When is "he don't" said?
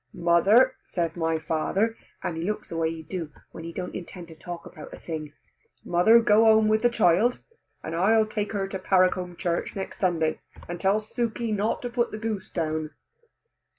3.65-3.93